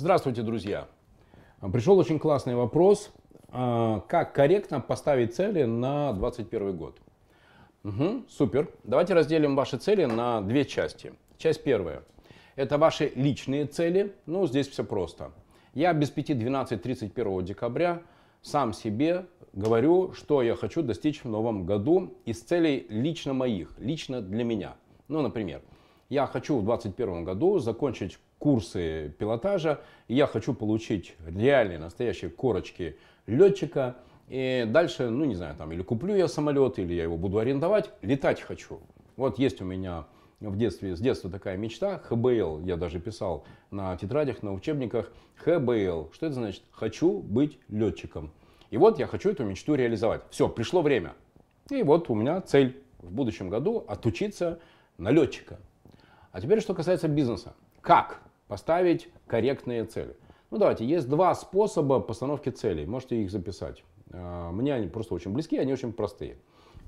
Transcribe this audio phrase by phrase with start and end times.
[0.00, 0.88] Здравствуйте, друзья!
[1.74, 3.12] Пришел очень классный вопрос.
[3.48, 6.98] А, как корректно поставить цели на 2021 год?
[7.84, 8.70] Угу, супер.
[8.82, 11.12] Давайте разделим ваши цели на две части.
[11.36, 12.02] Часть первая.
[12.56, 14.14] Это ваши личные цели.
[14.24, 15.32] Ну, здесь все просто.
[15.74, 18.00] Я без 5, 12, 31 декабря
[18.40, 24.22] сам себе говорю, что я хочу достичь в новом году из целей лично моих, лично
[24.22, 24.76] для меня.
[25.08, 25.60] Ну, например,
[26.08, 33.98] я хочу в 2021 году закончить курсы пилотажа, я хочу получить реальные, настоящие корочки летчика,
[34.28, 37.90] и дальше, ну не знаю, там или куплю я самолет, или я его буду арендовать,
[38.02, 38.80] летать хочу.
[39.16, 40.06] Вот есть у меня
[40.40, 45.12] в детстве, с детства такая мечта, ХБЛ, я даже писал на тетрадях, на учебниках,
[45.44, 46.62] ХБЛ, что это значит?
[46.70, 48.32] Хочу быть летчиком.
[48.70, 50.22] И вот я хочу эту мечту реализовать.
[50.30, 51.14] Все, пришло время.
[51.70, 54.60] И вот у меня цель в будущем году отучиться
[54.96, 55.58] на летчика.
[56.32, 57.54] А теперь, что касается бизнеса.
[57.80, 60.16] Как поставить корректные цели?
[60.50, 62.84] Ну давайте, есть два способа постановки целей.
[62.84, 63.84] Можете их записать.
[64.12, 66.36] А, мне они просто очень близки, они очень простые.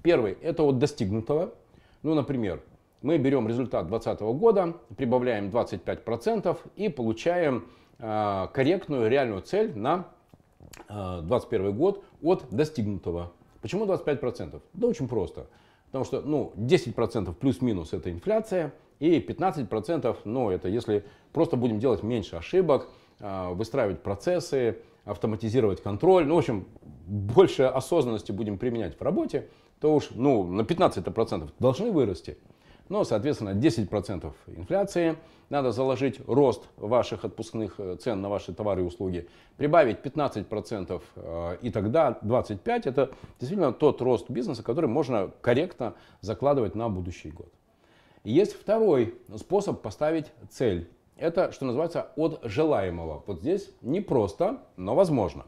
[0.03, 1.55] Первый, это от достигнутого.
[2.03, 2.65] Ну, например,
[3.01, 7.69] мы берем результат 2020 года, прибавляем 25% и получаем
[8.01, 10.09] э, корректную реальную цель на
[10.89, 13.31] 2021 э, год от достигнутого.
[13.61, 14.61] Почему 25%?
[14.73, 15.47] Да очень просто.
[15.87, 22.05] Потому что ну, 10% плюс-минус это инфляция, и 15% ну, это если просто будем делать
[22.05, 22.87] меньше ошибок,
[23.19, 26.67] э, выстраивать процессы, автоматизировать контроль, ну, в общем,
[27.09, 29.49] больше осознанности будем применять в работе,
[29.81, 32.39] то уж ну, на 15% должны вырасти.
[32.89, 35.17] Но, соответственно, 10% инфляции,
[35.49, 41.57] надо заложить рост ваших отпускных э, цен на ваши товары и услуги, прибавить 15% э,
[41.61, 47.53] и тогда 25% это действительно тот рост бизнеса, который можно корректно закладывать на будущий год.
[48.25, 50.89] Есть второй способ поставить цель.
[51.17, 53.23] Это, что называется, от желаемого.
[53.27, 55.45] Вот здесь непросто, но возможно.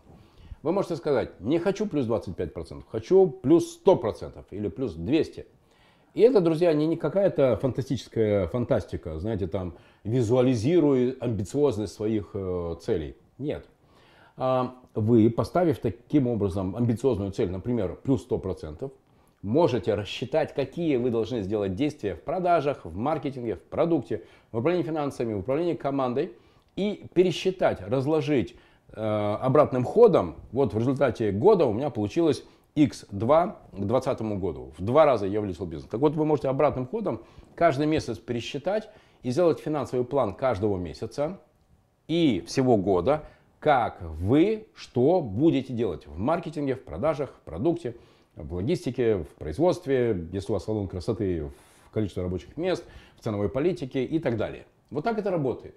[0.63, 5.47] Вы можете сказать, не хочу плюс 25%, хочу плюс 100% или плюс 200%.
[6.15, 13.17] И это, друзья, не, не какая-то фантастическая фантастика, знаете, там, визуализируя амбициозность своих э, целей.
[13.37, 13.67] Нет.
[14.37, 18.91] А вы, поставив таким образом амбициозную цель, например, плюс 100%,
[19.45, 24.87] можете рассчитать, какие вы должны сделать действия в продажах, в маркетинге, в продукте, в управлении
[24.87, 26.33] финансами, в управлении командой
[26.77, 28.57] и пересчитать, разложить
[28.89, 30.37] э, обратным ходом.
[30.51, 32.43] Вот в результате года у меня получилось
[32.75, 34.73] X2 к 2020 году.
[34.79, 35.91] В два раза я увеличил бизнес.
[35.91, 37.21] Так вот, вы можете обратным ходом
[37.55, 38.89] каждый месяц пересчитать
[39.23, 41.39] и сделать финансовый план каждого месяца
[42.09, 43.25] и всего года,
[43.61, 47.95] как вы что будете делать в маркетинге, в продажах, в продукте,
[48.37, 51.51] в логистике, в производстве, если у вас салон красоты,
[51.87, 52.85] в количестве рабочих мест,
[53.17, 54.67] в ценовой политике и так далее.
[54.91, 55.75] Вот так это работает.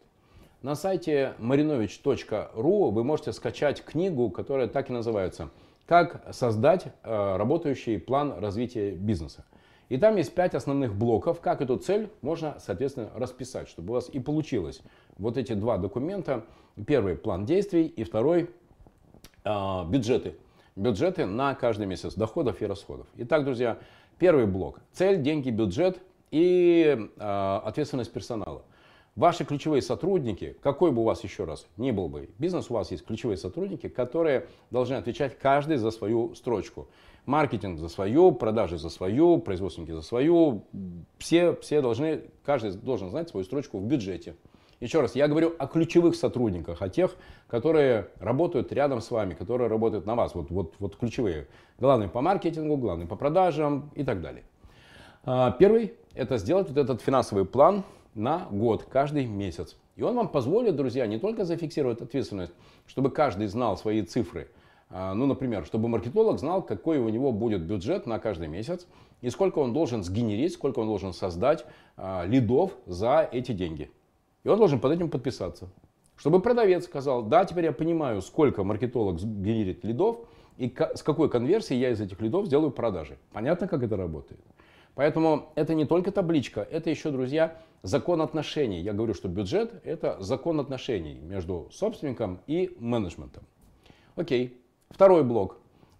[0.62, 5.50] На сайте marinovich.ru вы можете скачать книгу, которая так и называется–
[5.88, 9.46] как создать э, работающий план развития бизнеса.
[9.90, 14.10] И там есть пять основных блоков, как эту цель можно, соответственно, расписать, чтобы у вас
[14.10, 14.82] и получилось
[15.18, 16.46] вот эти два документа.
[16.86, 18.50] Первый план действий и второй
[19.46, 20.36] э, бюджеты.
[20.78, 23.08] Бюджеты на каждый месяц доходов и расходов.
[23.16, 23.80] Итак, друзья,
[24.20, 24.80] первый блок.
[24.94, 26.00] Цель, деньги, бюджет
[26.30, 28.62] и э, ответственность персонала.
[29.16, 32.92] Ваши ключевые сотрудники, какой бы у вас еще раз ни был бы бизнес, у вас
[32.92, 36.88] есть ключевые сотрудники, которые должны отвечать каждый за свою строчку.
[37.26, 40.64] Маркетинг за свою, продажи за свою, производственники за свою.
[41.18, 44.36] Все, все должны, каждый должен знать свою строчку в бюджете.
[44.80, 47.16] Еще раз, я говорю о ключевых сотрудниках, о тех,
[47.48, 50.36] которые работают рядом с вами, которые работают на вас.
[50.36, 51.48] Вот, вот, вот ключевые.
[51.80, 54.44] Главный по маркетингу, главный по продажам и так далее.
[55.24, 57.84] А, первый– это сделать вот этот финансовый план
[58.14, 59.76] на год, каждый месяц.
[59.96, 62.54] И он вам позволит, друзья, не только зафиксировать ответственность,
[62.86, 64.48] чтобы каждый знал свои цифры,
[64.92, 68.86] а, ну, например, чтобы маркетолог знал, какой у него будет бюджет на каждый месяц
[69.22, 71.66] и сколько он должен сгенерить, сколько он должен создать
[71.98, 73.90] а, лидов за эти деньги.
[74.48, 75.68] И он должен под этим подписаться.
[76.16, 80.20] Чтобы продавец сказал, да, теперь я понимаю, сколько маркетолог генерит лидов
[80.56, 83.18] и с какой конверсией я из этих лидов сделаю продажи.
[83.34, 84.40] Понятно, как это работает?
[84.96, 88.80] Поэтому это не только табличка, это еще, друзья, закон отношений.
[88.80, 93.44] Я говорю, что бюджет– это закон отношений между собственником и менеджментом.
[94.16, 94.62] Окей.
[94.90, 95.58] Второй блок,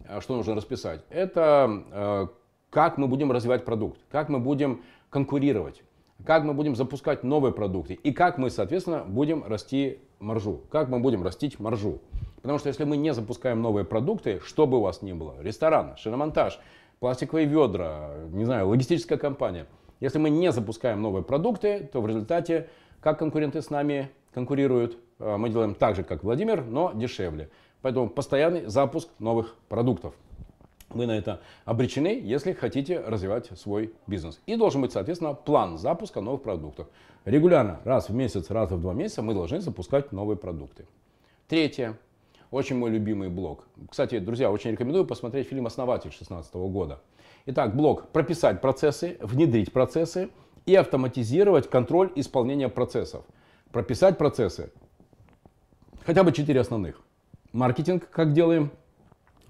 [0.08, 2.26] э, что нужно расписать, это э,
[2.70, 5.82] как мы будем развивать продукт, как мы будем конкурировать,
[6.24, 11.00] как мы будем запускать новые продукты и как мы, соответственно, будем расти маржу, как мы
[11.00, 12.00] будем растить маржу.
[12.42, 15.96] Потому что если мы не запускаем новые продукты, что бы у вас ни было, ресторан,
[15.96, 16.58] шиномонтаж–
[17.00, 19.66] пластиковые ведра, не знаю, логистическая компания.
[20.00, 22.68] Если мы не запускаем новые продукты, то в результате
[23.00, 24.98] как конкуренты с нами конкурируют?
[25.18, 27.50] э, мы делаем так же, как Владимир, но дешевле.
[27.82, 30.14] Поэтому постоянный запуск новых продуктов.
[30.90, 34.40] Вы на это обречены, если хотите развивать свой бизнес.
[34.46, 36.88] И должен быть, соответственно, план запуска новых продуктов.
[37.24, 40.86] Регулярно, раз в месяц, раз в два месяца мы должны запускать новые продукты.
[41.46, 41.98] Третье.
[42.50, 43.66] Очень мой любимый блок.
[43.90, 47.00] Кстати, друзья, очень рекомендую посмотреть фильм «Основатель» 2016 года.
[47.44, 50.30] Итак, блок «Прописать процессы», «Внедрить процессы»
[50.64, 53.24] и автоматизировать контроль исполнения процессов.
[53.72, 54.72] Прописать процессы.
[56.06, 57.02] Хотя бы четыре основных.
[57.52, 58.70] Маркетинг, как делаем,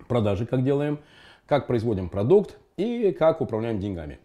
[0.09, 0.99] продажи, как делаем,
[1.49, 4.19] как производим продукт и как управляем деньгами.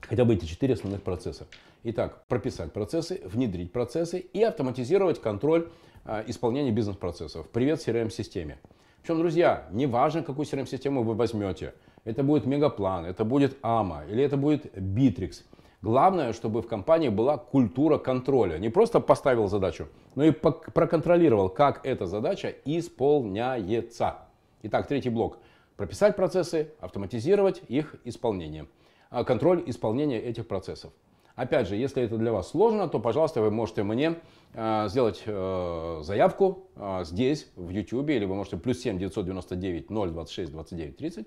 [0.00, 1.46] Хотя бы эти четыре основных процесса.
[1.82, 5.68] Итак, прописать процессы, внедрить процессы и автоматизировать контроль
[6.04, 7.48] э, исполнения бизнес-процессов.
[7.50, 8.58] Привет CRM-системе.
[9.02, 11.74] Причем, друзья, не важно, какую CRM-систему вы возьмете.
[12.04, 15.42] Это будет Мегаплан, это будет AMA или это будет Bittrex.
[15.82, 18.58] Главное, чтобы в компании была культура контроля.
[18.58, 24.18] Не просто поставил задачу, но и проконтролировал, как эта задача исполняется.
[24.62, 25.38] Итак, третий блок–
[25.76, 28.66] прописать процессы, автоматизировать их исполнение.
[29.10, 30.92] А, контроль исполнения этих процессов.
[31.36, 34.20] Опять же, если это для вас сложно, то, пожалуйста, вы можете мне
[34.52, 40.52] э, сделать э, заявку э, здесь, в YouTube, или вы можете плюс 7 999 026
[40.52, 41.26] 29 30.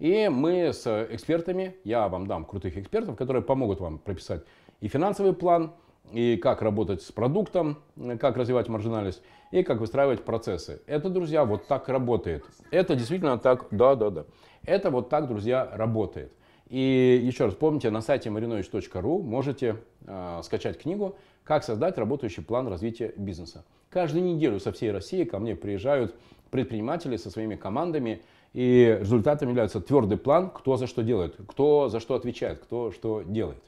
[0.00, 4.42] И мы с экспертами, я вам дам крутых экспертов, которые помогут вам прописать
[4.80, 5.72] и финансовый план,
[6.12, 7.78] и как работать с продуктом,
[8.20, 10.82] как развивать маржинальность, и как выстраивать процессы.
[10.86, 12.44] Это, друзья, вот так работает.
[12.70, 14.24] Это действительно так, да, да, да.
[14.64, 16.32] Это вот так, друзья, работает.
[16.68, 22.68] И еще раз помните, на сайте marinovich.ru можете э, скачать книгу «Как создать работающий план
[22.68, 23.64] развития бизнеса».
[23.90, 26.16] Каждую неделю со всей России ко мне приезжают
[26.50, 28.22] предприниматели со своими командами,
[28.54, 33.22] и результатом является твердый план, кто за что делает, кто за что отвечает, кто что
[33.22, 33.62] делает.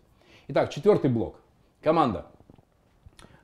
[0.49, 1.41] Итак, четвертый блок.
[1.87, 2.27] Команда.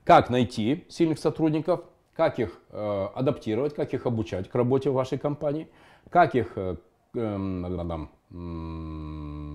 [0.02, 1.84] Как найти сильных сотрудников,
[2.16, 5.68] как их э, адаптировать, как их обучать к работе в вашей компании,
[6.10, 6.74] как их э,
[7.14, 7.36] э,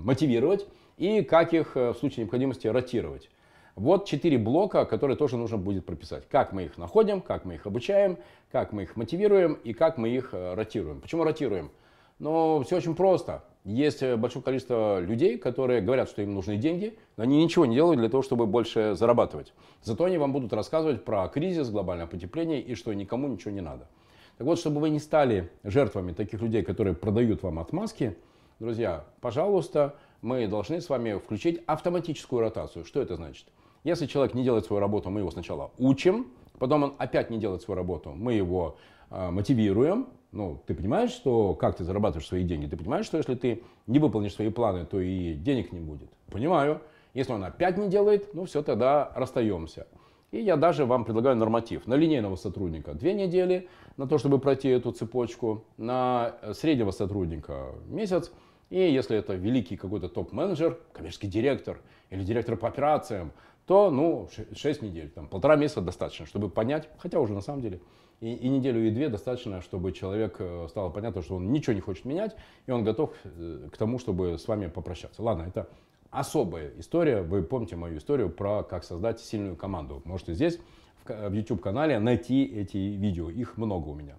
[0.06, 3.30] мотивировать и как их э, в случае необходимости ротировать.
[3.76, 6.26] Вот четыре блока, которые тоже нужно будет прописать.
[6.30, 8.18] Как мы их находим, как мы их обучаем,
[8.54, 11.02] как мы их мотивируем и как мы их э, ротируем.
[11.02, 11.72] Почему ротируем?
[12.20, 13.44] Ну, все очень просто.
[13.68, 17.76] Есть э, большое количество людей, которые говорят, что им нужны деньги, но они ничего не
[17.76, 19.52] делают для того, чтобы больше зарабатывать.
[19.84, 23.90] Зато они вам будут рассказывать про кризис, глобальное потепление и что никому ничего не надо.
[24.38, 28.16] Так вот, чтобы вы не стали жертвами таких людей, которые продают вам отмазки,
[28.60, 32.86] друзья, пожалуйста, мы должны с вами включить автоматическую ротацию.
[32.86, 33.48] Что это значит?
[33.84, 36.28] Если человек не делает свою работу, мы его сначала учим,
[36.58, 38.78] потом он опять не делает свою работу, мы его
[39.10, 42.68] э, мотивируем, ну, ты понимаешь, что как ты зарабатываешь свои деньги?
[42.68, 46.10] Ты понимаешь, что если ты не выполнишь свои планы, то и денег не будет?
[46.32, 46.82] Понимаю.
[47.14, 49.88] Если он опять не делает, ну все, тогда расстаемся.
[50.32, 51.88] И я даже вам предлагаю норматив.
[51.88, 55.64] На линейного сотрудника две недели на то, чтобы пройти эту цепочку.
[55.78, 58.32] На среднего сотрудника месяц.
[58.70, 61.80] И если это великий какой-то топ-менеджер, коммерческий директор
[62.10, 63.32] или директор по операциям,
[63.66, 67.82] то ну, 6 недель, там, полтора месяца достаточно, чтобы понять, хотя уже на самом деле
[68.20, 71.82] и, и неделю, и две достаточно, чтобы человек э, стало понятно, что он ничего не
[71.82, 72.36] хочет менять,
[72.66, 75.22] и он готов э, к тому, чтобы с вами попрощаться.
[75.22, 75.70] Ладно, это
[76.10, 77.22] особая история.
[77.22, 80.02] Вы помните мою историю про как создать сильную команду.
[80.06, 80.60] Можете здесь,
[81.06, 83.30] в YouTube-канале, найти эти видео.
[83.30, 84.18] Их много у меня.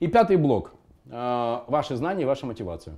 [0.00, 0.72] И пятый блок.
[1.06, 2.96] Э, ваши знания и ваша мотивация.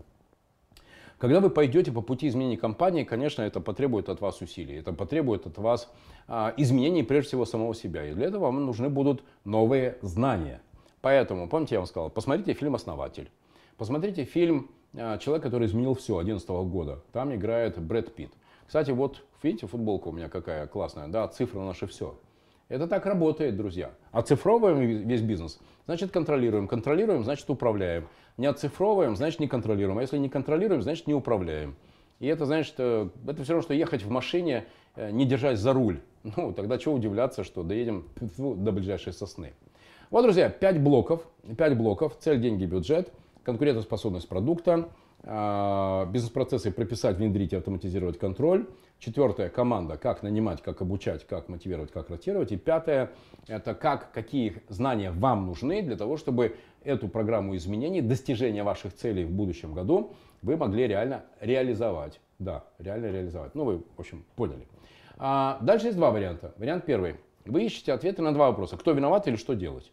[1.25, 5.47] Когда вы пойдете по пути изменения компании, конечно, это потребует от вас усилий, это потребует
[5.47, 5.91] от вас
[6.29, 8.05] а, изменений прежде всего самого себя.
[8.05, 10.61] И для этого вам нужны будут новые знания.
[11.01, 13.31] Поэтому, помните, я вам сказал, посмотрите фильм «Основатель».
[13.79, 17.03] Посмотрите фильм а, «Человек, который изменил все» 2011 года.
[17.11, 18.33] Там играет Брэд Питт.
[18.67, 22.19] Кстати, вот видите, футболка у меня какая классная, да, цифры наше все.
[22.69, 23.93] Это так работает, друзья.
[24.13, 26.69] Оцифровываем весь бизнес, значит контролируем.
[26.69, 28.09] Контролируем, значит управляем.
[28.37, 29.99] Не оцифровываем, значит не контролируем.
[29.99, 31.77] А если не контролируем, значит не управляем.
[32.21, 34.65] И это значит, э, это все равно, что ехать в машине,
[34.97, 36.01] э, не держась за руль.
[36.37, 39.53] Ну, тогда чего удивляться, что доедем до ближайшей сосны.
[40.11, 41.23] Вот, друзья, 5 блоков.
[41.57, 42.17] 5 блоков.
[42.19, 43.13] Цель, деньги, бюджет.
[43.43, 44.89] Конкурентоспособность продукта
[45.25, 48.69] бизнес-процессы прописать, внедрить автоматизировать контроль.
[48.99, 52.53] Четвертое, команда, как нанимать, как обучать, как мотивировать, как ротировать.
[52.53, 53.11] И пятое,
[53.49, 59.25] это как, какие знания вам нужны для того, чтобы эту программу изменений, достижения ваших целей
[59.25, 62.21] в будущем году вы могли реально реализовать.
[62.39, 63.55] Да, реально реализовать.
[63.55, 64.67] Ну, вы, в общем, поняли.
[65.17, 66.53] А дальше есть два варианта.
[66.59, 67.17] Вариант первый.
[67.47, 68.77] Вы ищете ответы на два вопроса.
[68.77, 69.91] Кто виноват или что делать?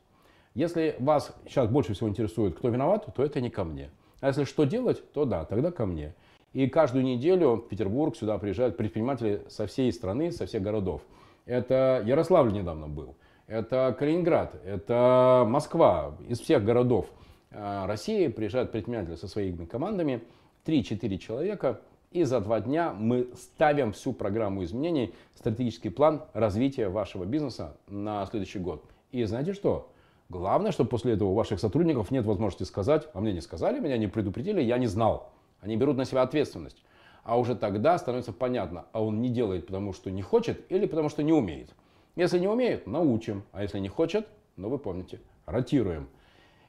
[0.53, 3.89] Если вас сейчас больше всего интересует, кто виноват, то это не ко мне.
[4.21, 6.13] А если что делать, то да, тогда ко мне.
[6.53, 11.01] И каждую неделю в Петербург сюда приезжают предприниматели со всей страны, со всех городов.
[11.45, 13.15] Это Ярославль недавно был.
[13.47, 16.15] это Калининград, это Москва.
[16.27, 17.07] Из всех городов
[17.49, 20.21] э, России приезжают предприниматели со своими командами,
[20.65, 27.25] 3-4 человека, и за два дня мы ставим всю программу изменений, стратегический план развития вашего
[27.25, 28.83] бизнеса на следующий год.
[29.11, 29.90] И знаете что?
[30.31, 33.97] Главное, чтобы после этого у ваших сотрудников нет возможности сказать, а мне не сказали, меня
[33.97, 35.29] не предупредили, я не знал.
[35.59, 36.85] Они берут на себя ответственность.
[37.25, 41.09] А уже тогда становится понятно, а он не делает, потому что не хочет или потому
[41.09, 41.75] что не умеет.
[42.15, 43.43] Если не умеет, научим.
[43.51, 46.07] А если не хочет, ну вы помните, ротируем.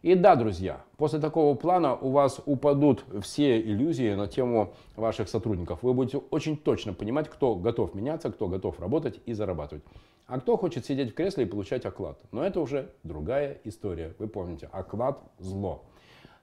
[0.03, 5.85] И да, друзья, после такого плана у вас упадут все иллюзии на тему ваших сотрудников.
[5.85, 9.85] Вы будете очень точно понимать, кто готов меняться, кто готов работать и зарабатывать.
[10.33, 12.19] А кто хочет сидеть в кресле и получать оклад.
[12.33, 14.15] Но это уже другая история.
[14.19, 15.85] Вы помните, оклад– зло.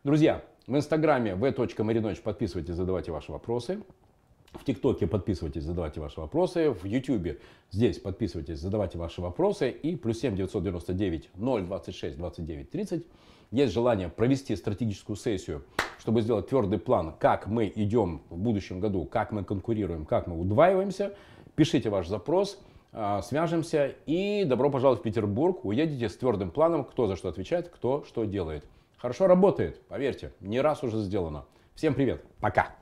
[0.03, 3.81] Друзья, в инстаграме v.marinovич подписывайтесь, задавайте ваши вопросы.
[4.51, 6.69] В ТикТоке подписывайтесь, задавайте ваши вопросы.
[6.69, 7.39] В Ютубе
[7.72, 9.72] здесь подписывайтесь, задавайте ваши вопросы.
[9.72, 13.08] И плюс 7 999 026 29 30.
[13.50, 15.65] Есть желание провести стратегическую сессию,
[15.98, 20.39] чтобы сделать твердый план, как мы идем в будущем году, как мы конкурируем, как мы
[20.39, 21.15] удваиваемся.
[21.55, 22.60] Пишите ваш запрос,
[22.91, 25.63] свяжемся и добро пожаловать в Петербург.
[25.63, 28.65] Уедете с твердым планом, кто за что отвечает, кто что делает.
[28.98, 31.46] Хорошо работает, поверьте, не раз уже сделано.
[31.75, 32.75] Всем привет, пока!